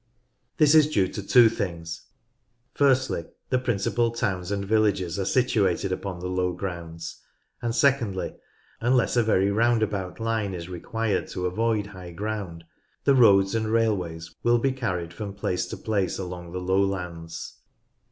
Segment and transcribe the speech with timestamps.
[0.57, 2.07] This is due to two things;
[2.73, 7.21] firstly the principal towns and villages are situated upon the low grounds,
[7.61, 8.33] and secondly,
[8.79, 12.63] unless a very roundabout line is required to avoid high ground,
[13.03, 17.59] the roads and railways will be carried from place to place along the lowlands.